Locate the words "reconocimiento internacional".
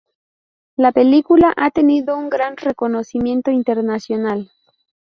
2.57-4.49